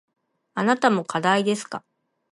[0.55, 1.83] あなたも課題ですか。